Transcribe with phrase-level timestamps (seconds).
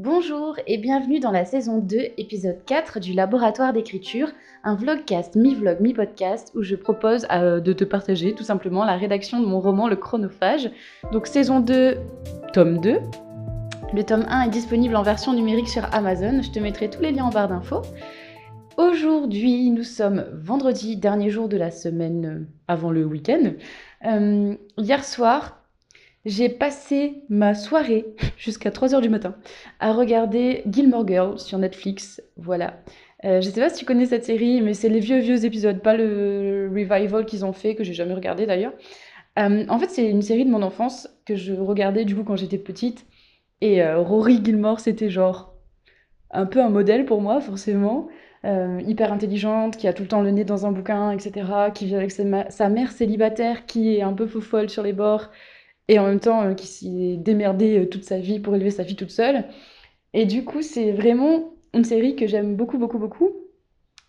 [0.00, 4.30] Bonjour et bienvenue dans la saison 2, épisode 4 du Laboratoire d'écriture,
[4.62, 9.40] un vlogcast mi-vlog mi-podcast où je propose euh, de te partager tout simplement la rédaction
[9.40, 10.70] de mon roman Le Chronophage.
[11.10, 11.96] Donc saison 2,
[12.52, 13.00] tome 2.
[13.92, 17.10] Le tome 1 est disponible en version numérique sur Amazon, je te mettrai tous les
[17.10, 17.82] liens en barre d'infos.
[18.76, 23.54] Aujourd'hui, nous sommes vendredi, dernier jour de la semaine euh, avant le week-end.
[24.06, 25.58] Euh, hier soir,
[26.24, 28.06] j'ai passé ma soirée
[28.36, 29.34] jusqu'à 3h du matin
[29.80, 32.22] à regarder Gilmore Girls sur Netflix.
[32.36, 32.80] Voilà.
[33.24, 35.80] Euh, je sais pas si tu connais cette série, mais c'est les vieux vieux épisodes,
[35.80, 38.72] pas le revival qu'ils ont fait, que j'ai jamais regardé d'ailleurs.
[39.38, 42.36] Euh, en fait, c'est une série de mon enfance que je regardais du coup quand
[42.36, 43.06] j'étais petite.
[43.60, 45.54] Et euh, Rory Gilmore, c'était genre
[46.30, 48.08] un peu un modèle pour moi, forcément.
[48.44, 51.46] hyper intelligente, qui a tout le temps le nez dans un bouquin, etc.
[51.74, 55.30] Qui vit avec sa, mère célibataire, qui est un peu faux folle sur les bords
[55.88, 58.84] et en même temps euh, qui s'est démerdé euh, toute sa vie pour élever sa
[58.84, 59.44] fille toute seule.
[60.14, 63.32] Et du coup, c'est vraiment une série que j'aime beaucoup, beaucoup, beaucoup.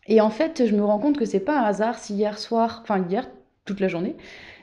[0.08, 2.80] Et en fait, je me rends compte que c'est pas un hasard si hier soir,
[2.84, 3.30] enfin hier,
[3.66, 4.16] toute la journée,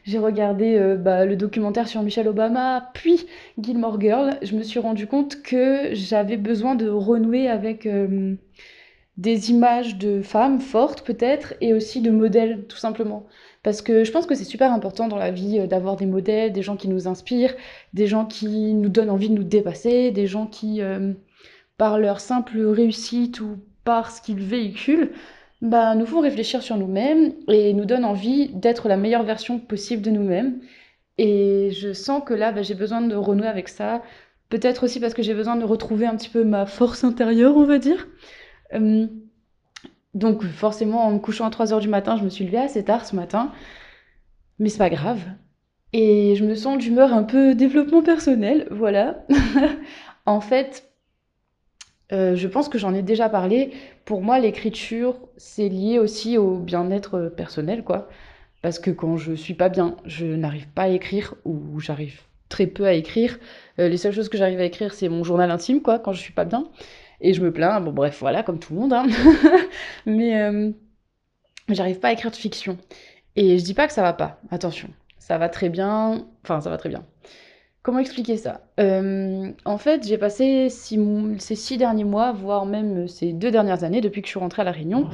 [0.04, 3.26] j'ai regardé euh, bah, le documentaire sur Michelle Obama, puis
[3.58, 4.38] Gilmore Girl.
[4.42, 7.88] Je me suis rendu compte que j'avais besoin de renouer avec
[9.16, 13.26] des images de femmes fortes, peut-être, et aussi de modèles, tout simplement.
[13.62, 16.52] Parce que je pense que c'est super important dans la vie euh, d'avoir des modèles,
[16.52, 17.54] des gens qui nous inspirent,
[17.94, 21.14] des gens qui nous donnent envie de nous dépasser, des gens qui, euh,
[21.78, 25.12] par leur simple réussite ou par ce qu'ils véhiculent,
[25.62, 30.02] bah, nous font réfléchir sur nous-mêmes et nous donnent envie d'être la meilleure version possible
[30.02, 30.60] de nous-mêmes.
[31.18, 34.02] Et je sens que là, bah, j'ai besoin de renouer avec ça.
[34.48, 37.64] Peut-être aussi parce que j'ai besoin de retrouver un petit peu ma force intérieure, on
[37.64, 38.06] va dire.
[38.74, 39.06] Euh,
[40.14, 43.04] donc forcément, en me couchant à 3h du matin, je me suis levée assez tard
[43.04, 43.52] ce matin.
[44.58, 45.20] Mais c'est pas grave.
[45.92, 49.24] Et je me sens d'humeur un peu développement personnel, voilà.
[50.26, 50.90] en fait,
[52.12, 53.72] euh, je pense que j'en ai déjà parlé.
[54.04, 58.08] Pour moi, l'écriture, c'est lié aussi au bien-être personnel, quoi.
[58.62, 62.66] Parce que quand je suis pas bien, je n'arrive pas à écrire ou j'arrive très
[62.66, 63.38] peu à écrire.
[63.78, 66.20] Euh, les seules choses que j'arrive à écrire, c'est mon journal intime, quoi, quand je
[66.20, 66.68] suis pas bien
[67.20, 67.80] et je me plains.
[67.80, 68.92] Bon, bref, voilà, comme tout le monde.
[68.92, 69.06] Hein.
[70.06, 70.70] Mais euh,
[71.68, 72.78] j'arrive pas à écrire de fiction.
[73.36, 74.88] Et je dis pas que ça va pas, attention.
[75.18, 76.26] Ça va très bien.
[76.42, 77.04] Enfin, ça va très bien.
[77.82, 78.62] Comment expliquer ça?
[78.80, 84.00] Euh, En fait, j'ai passé ces six derniers mois, voire même ces deux dernières années,
[84.00, 85.08] depuis que je suis rentrée à La Réunion,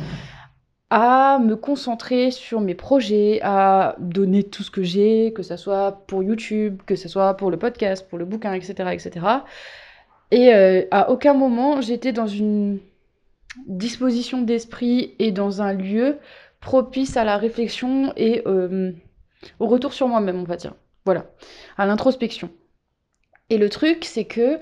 [0.89, 6.05] à me concentrer sur mes projets, à donner tout ce que j'ai, que ce soit
[6.07, 8.91] pour YouTube, que ce soit pour le podcast, pour le bouquin, etc.
[8.93, 9.27] etc.
[10.33, 12.81] Et euh, à aucun moment, j'étais dans une
[13.67, 16.19] disposition d'esprit et dans un lieu
[16.59, 18.93] propice à la réflexion et euh,
[19.61, 20.75] au retour sur moi-même, on va dire.
[21.05, 21.27] Voilà,
[21.77, 22.51] à l'introspection.
[23.51, 24.59] Et le truc, c'est que,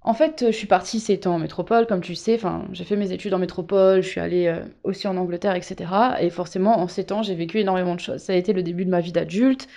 [0.00, 2.96] en fait, je suis partie ces temps en métropole, comme tu sais, enfin, j'ai fait
[2.96, 5.92] mes études en métropole, je suis allée euh, aussi en Angleterre, etc.
[6.22, 8.22] Et forcément, en ces temps, j'ai vécu énormément de choses.
[8.22, 9.68] Ça a été le début de ma vie d'adulte.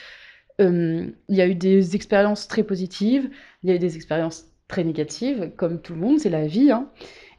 [0.60, 3.30] Il y a eu des expériences très positives,
[3.64, 6.72] il y a eu des expériences très négative, comme tout le monde, c'est la vie.
[6.72, 6.90] Hein.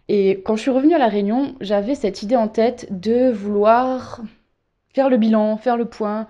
[0.06, 4.20] Et quand je suis revenue à La Réunion, j'avais cette idée en tête de vouloir
[4.94, 6.28] faire le bilan, faire le point,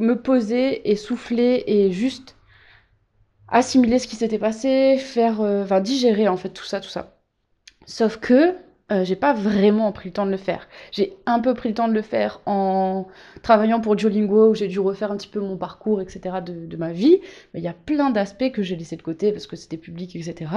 [0.00, 2.36] me poser et souffler et juste
[3.46, 7.18] assimiler ce qui s'était passé, faire, euh, enfin digérer en fait tout ça, tout ça.
[7.84, 8.54] Sauf que
[8.90, 10.68] euh, j'ai pas vraiment pris le temps de le faire.
[10.90, 13.06] J'ai un peu pris le temps de le faire en
[13.42, 16.92] travaillant pour Duolingo, où j'ai dû refaire un petit peu mon parcours, etc., de, ma
[16.92, 17.20] vie.
[17.54, 20.16] Mais il y a plein d'aspects que j'ai laissés de côté parce que c'était public,
[20.16, 20.50] etc.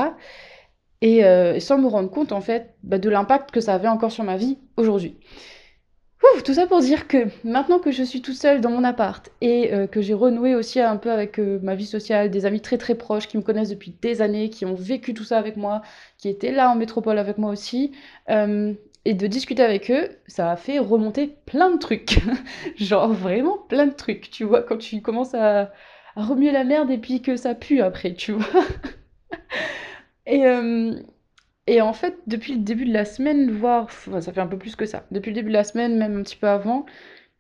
[1.03, 4.12] Euh, et, sans me rendre compte, en fait, bah, de l'impact que ça avait encore
[4.12, 5.18] sur ma vie aujourd'hui
[6.46, 9.74] tout ça pour dire que maintenant que je suis toute seule dans mon appart et
[9.74, 12.78] euh, que j'ai renoué aussi un peu avec euh, ma vie sociale, des amis très
[12.78, 15.81] très proches qui me connaissent depuis des années, qui ont vécu tout ça avec moi,
[16.18, 17.92] qui étaient là en métropole avec moi aussi,
[18.30, 18.74] euh,
[19.06, 22.20] et de discuter avec eux, ça a fait remonter plein de trucs.
[22.75, 25.72] Genre vraiment plein de trucs, tu vois, quand tu commences à,
[26.16, 28.64] à remuer la merde et puis que ça pue après, tu vois.
[30.28, 30.44] et,
[31.68, 34.75] et en fait, depuis le début de la semaine, voire ça fait un peu plus
[34.75, 36.86] que ça, depuis le début de la semaine, même un petit peu avant,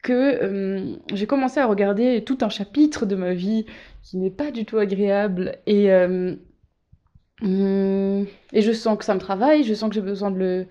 [0.03, 3.65] que euh, j'ai commencé à regarder tout un chapitre de ma vie
[4.03, 6.35] qui n'est pas du tout agréable et, euh,
[7.41, 10.67] hum, et je sens que ça me travaille, je sens que j'ai besoin de le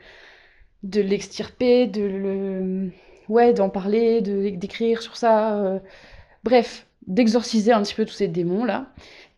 [0.83, 2.91] de l'extirper, de le
[3.29, 5.79] ouais, d'en parler, d'écrire sur ça, euh,
[6.45, 8.93] bref, d'exorciser un petit peu tous ces démons là.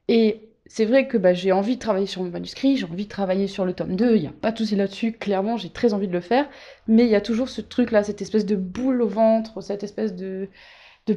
[0.09, 3.11] Et c'est vrai que bah, j'ai envie de travailler sur mon manuscrit, j'ai envie de
[3.11, 5.95] travailler sur le tome 2, il n'y a pas de souci là-dessus, clairement j'ai très
[5.95, 6.49] envie de le faire,
[6.89, 10.15] mais il y a toujours ce truc-là, cette espèce de boule au ventre, cette espèce
[10.15, 10.49] de,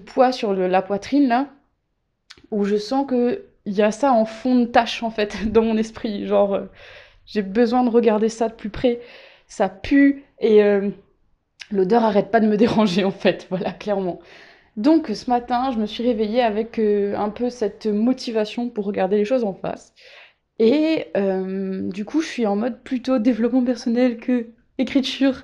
[0.06, 1.50] poids sur la poitrine, là,
[2.52, 5.78] où je sens qu'il y a ça en fond de tâche, en fait, dans mon
[5.78, 6.66] esprit, genre, euh,
[7.26, 9.00] j'ai besoin de regarder ça de plus près.
[9.48, 10.90] Ça pue et euh,
[11.72, 14.20] l'odeur arrête pas de me déranger en fait, voilà, clairement.
[14.78, 19.18] Donc ce matin, je me suis réveillée avec euh, un peu cette motivation pour regarder
[19.18, 19.94] les choses en face.
[20.60, 25.44] Et euh, du coup, je suis en mode plutôt développement personnel que écriture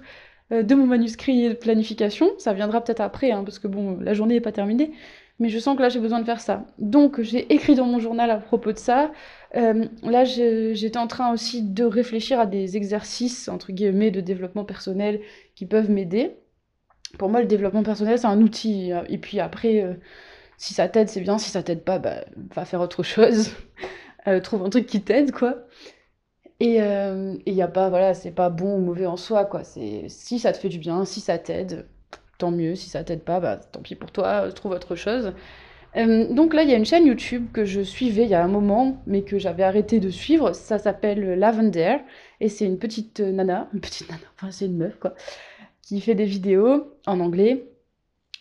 [0.51, 2.29] de mon manuscrit et de planification.
[2.37, 4.91] Ça viendra peut-être après, hein, parce que bon, la journée n'est pas terminée.
[5.39, 6.65] Mais je sens que là, j'ai besoin de faire ça.
[6.79, 9.11] Donc, j'ai écrit dans mon journal à propos de ça.
[9.55, 14.63] Euh, là, j'étais en train aussi de réfléchir à des exercices, entre guillemets, de développement
[14.63, 15.19] personnel
[15.55, 16.37] qui peuvent m'aider.
[17.17, 18.91] Pour moi, le développement personnel, c'est un outil.
[19.09, 19.93] Et puis après, euh,
[20.57, 21.37] si ça t'aide, c'est bien.
[21.37, 22.25] Si ça t'aide pas, bah,
[22.55, 23.51] va faire autre chose.
[24.27, 25.67] Euh, trouve un truc qui t'aide, quoi.
[26.59, 29.63] Et il n'y a pas, voilà, c'est pas bon ou mauvais en soi, quoi.
[29.63, 31.87] Si ça te fait du bien, si ça t'aide,
[32.39, 32.73] tant mieux.
[32.73, 35.33] Si ça t'aide pas, bah, tant pis pour toi, trouve autre chose.
[35.97, 38.43] Euh, donc là, il y a une chaîne YouTube que je suivais il y a
[38.43, 40.53] un moment, mais que j'avais arrêté de suivre.
[40.53, 41.97] Ça s'appelle Lavender,
[42.41, 45.15] et c'est une petite nana, une petite nana, enfin c'est une meuf quoi,
[45.85, 47.69] qui fait des vidéos en anglais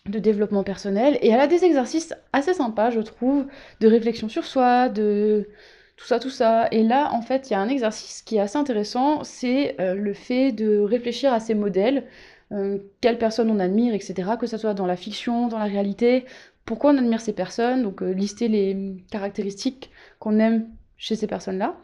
[0.07, 3.47] de développement personnel, et elle a des exercices assez sympas, je trouve,
[3.81, 5.49] de réflexion sur soi, de
[5.97, 6.69] tout ça, tout ça.
[6.73, 9.95] Et là, en fait, il y a un exercice qui est assez intéressant, c'est euh,
[9.95, 12.05] le fait de réfléchir à ces modèles
[12.53, 16.25] euh, quelles personnes on admire, etc., que ce soit dans la fiction, dans la réalité,
[16.67, 21.77] pourquoi on admire ces personnes, donc euh, lister les caractéristiques qu'on aime chez ces personnes-là,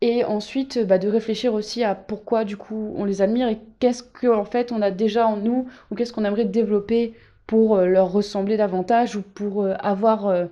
[0.00, 4.02] et ensuite bah, de réfléchir aussi à pourquoi du coup on les admire et qu'est-ce
[4.02, 7.14] qu'en fait on a déjà en nous, ou qu'est-ce qu'on aimerait développer
[7.46, 10.48] pour euh, leur ressembler davantage, ou pour avoir...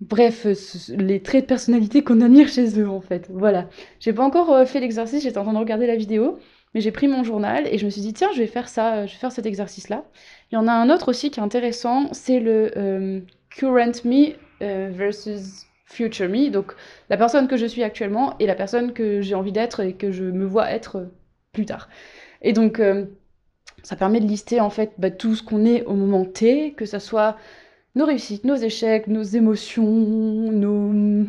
[0.00, 0.46] Bref,
[0.88, 3.28] les traits de personnalité qu'on admire chez eux en fait.
[3.30, 3.68] Voilà.
[4.00, 6.38] J'ai pas encore fait l'exercice, j'étais en train de regarder la vidéo,
[6.74, 9.06] mais j'ai pris mon journal et je me suis dit, tiens, je vais faire ça,
[9.06, 10.04] je vais faire cet exercice-là.
[10.50, 14.34] Il y en a un autre aussi qui est intéressant, c'est le euh, current me
[14.62, 16.50] euh, versus future me.
[16.50, 16.74] Donc
[17.10, 20.10] la personne que je suis actuellement et la personne que j'ai envie d'être et que
[20.10, 21.08] je me vois être
[21.52, 21.88] plus tard.
[22.42, 23.06] Et donc euh,
[23.82, 26.86] ça permet de lister en fait bah, tout ce qu'on est au moment T, que
[26.86, 27.36] ce soit
[27.94, 31.26] nos réussites, nos échecs, nos émotions, nos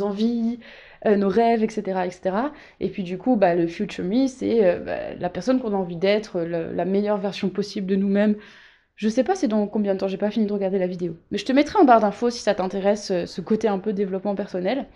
[0.00, 0.58] envies,
[1.06, 2.36] euh, nos rêves, etc., etc.
[2.80, 5.76] Et puis du coup, bah, le future me, c'est euh, bah, la personne qu'on a
[5.76, 8.36] envie d'être, la meilleure version possible de nous-mêmes.
[8.96, 11.16] Je sais pas c'est dans combien de temps, j'ai pas fini de regarder la vidéo.
[11.30, 13.92] Mais je te mettrai en barre d'infos si ça t'intéresse, euh, ce côté un peu
[13.92, 14.86] développement personnel.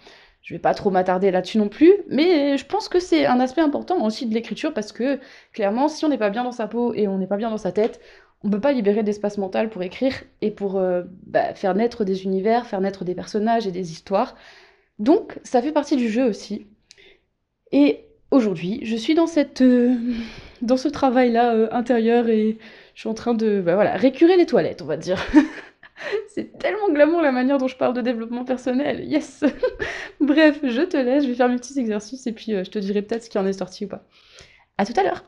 [0.42, 3.60] Je vais pas trop m'attarder là-dessus non plus, mais je pense que c'est un aspect
[3.60, 5.18] important aussi de l'écriture parce que
[5.52, 7.58] clairement, si on n'est pas bien dans sa peau et on n'est pas bien dans
[7.58, 8.00] sa tête,
[8.44, 10.80] on peut pas libérer d'espace mental pour écrire et pour
[11.26, 14.36] bah, faire naître des univers, faire naître des personnages et des histoires.
[14.98, 16.66] Donc, ça fait partie du jeu aussi.
[17.72, 19.94] Et aujourd'hui, je suis dans, cette, euh,
[20.62, 22.58] dans ce travail-là euh, intérieur et
[22.98, 25.24] je suis en train de bah, voilà, récurer les toilettes, on va dire.
[26.34, 29.04] C'est tellement glamour la manière dont je parle de développement personnel.
[29.04, 29.44] Yes
[30.20, 32.78] Bref, je te laisse, je vais faire mes petits exercices et puis euh, je te
[32.80, 34.02] dirai peut-être ce qui en est sorti ou pas.
[34.78, 35.22] À tout à l'heure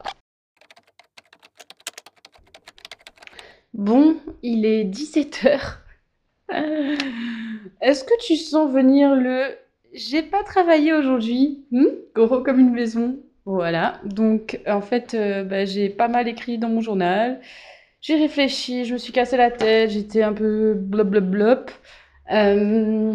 [3.73, 5.77] Bon, il est 17h.
[7.83, 9.45] Est-ce que tu sens venir le
[9.93, 11.87] j'ai pas travaillé aujourd'hui, hmm?
[12.17, 13.17] Gros comme une maison.
[13.47, 17.41] Voilà, donc en fait, euh, bah, j'ai pas mal écrit dans mon journal.
[18.01, 21.71] J'ai réfléchi, je me suis cassé la tête, j'étais un peu blop blop.
[22.33, 23.15] Euh,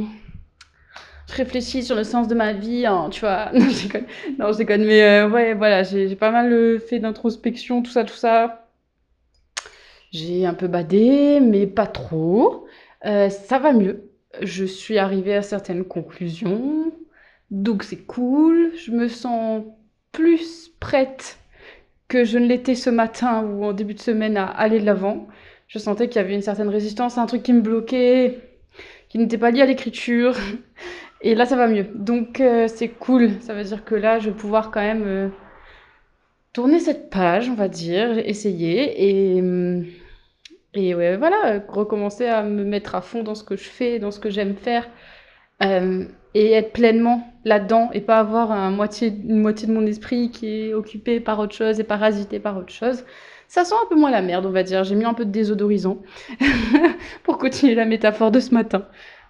[1.30, 3.52] je réfléchis sur le sens de ma vie, hein, tu vois.
[4.40, 8.04] Non, je déconne, non, mais euh, ouais, voilà, j'ai pas mal fait d'introspection, tout ça,
[8.04, 8.68] tout ça.
[10.12, 12.68] J'ai un peu badé, mais pas trop.
[13.04, 16.92] ça va mieux je suis arrivée à certaines conclusions,
[17.52, 19.64] donc c'est cool, je me sens
[20.16, 21.38] plus prête
[22.08, 25.28] que je ne l'étais ce matin ou en début de semaine à aller de l'avant.
[25.68, 28.40] Je sentais qu'il y avait une certaine résistance, un truc qui me bloquait,
[29.10, 30.36] qui n'était pas lié à l'écriture.
[31.22, 31.88] Et là, ça va mieux.
[31.96, 33.42] Donc, euh, c'est cool.
[33.42, 35.30] Ça veut dire que là, je vais pouvoir quand même euh,
[36.54, 39.36] tourner cette page, on va dire, essayer.
[39.36, 39.86] Et, hum,
[40.76, 44.20] et voilà, recommencer à me mettre à fond dans ce que je fais, dans ce
[44.20, 44.88] que j'aime faire,
[45.64, 46.06] euh,
[46.36, 51.20] et être pleinement là-dedans, et pas avoir une moitié de mon esprit qui est occupé
[51.22, 53.06] par autre chose et parasité par autre chose.
[53.48, 54.84] Ça sent un peu moins la merde, on va dire.
[54.84, 56.02] J'ai mis un peu de désodorisant
[57.24, 58.86] pour continuer la métaphore de ce matin.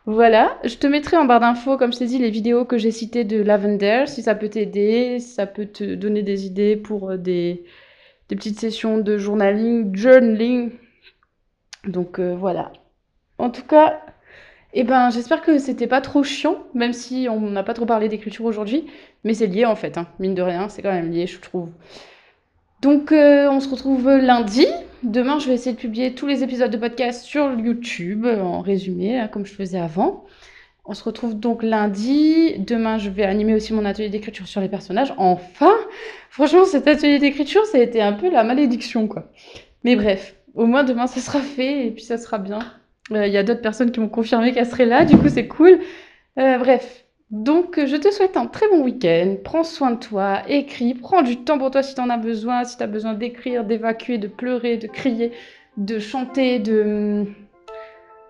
[0.08, 2.92] Voilà, je te mettrai en barre d'infos, comme je t'ai dit, les vidéos que j'ai
[2.92, 7.12] citées de Lavender, si ça peut t'aider, si ça peut te donner des idées pour
[7.12, 7.66] euh, des,
[8.30, 10.72] des petites sessions de journaling, journaling,
[11.88, 12.72] donc euh, voilà.
[13.40, 14.00] En tout cas,
[14.76, 18.10] eh ben, j'espère que c'était pas trop chiant, même si on n'a pas trop parlé
[18.10, 18.86] d'écriture aujourd'hui,
[19.24, 20.08] mais c'est lié en fait, hein.
[20.20, 21.70] mine de rien, c'est quand même lié, je trouve.
[22.82, 24.68] Donc euh, on se retrouve lundi.
[25.04, 29.26] Demain, je vais essayer de publier tous les épisodes de podcast sur YouTube en résumé,
[29.32, 30.26] comme je faisais avant.
[30.86, 32.56] On se retrouve donc lundi.
[32.60, 35.14] Demain, je vais animer aussi mon atelier d'écriture sur les personnages.
[35.18, 35.74] Enfin,
[36.30, 39.32] franchement, cet atelier d'écriture, ça a été un peu la malédiction, quoi.
[39.84, 42.60] Mais bref, au moins demain, ça sera fait et puis ça sera bien.
[43.12, 45.48] Euh, Il y a d'autres personnes qui m'ont confirmé qu'elles seraient là, du coup, c'est
[45.48, 45.80] cool.
[46.40, 49.36] Euh, bref, donc je te souhaite un très bon week-end.
[49.44, 52.64] Prends soin de toi, écris, prends du temps pour toi si tu en as besoin,
[52.64, 55.32] si tu as besoin d'écrire, d'évacuer, de pleurer, de crier,
[55.78, 57.26] de chanter, de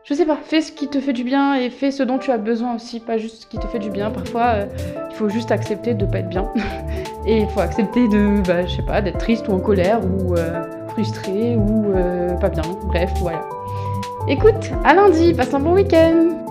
[0.05, 2.29] je sais pas, fais ce qui te fait du bien et fais ce dont tu
[2.29, 4.12] as besoin aussi, pas juste ce qui te fait du bien.
[4.12, 4.65] Parfois, euh,
[5.10, 6.53] il faut juste accepter de pas être bien.
[7.25, 10.36] et il faut accepter de, bah, je sais pas, d'être triste ou en colère ou
[10.36, 12.62] euh, frustré ou euh, pas bien.
[12.88, 13.50] Bref, voilà.
[14.27, 16.45] Écoute, à lundi, passe un bon week-end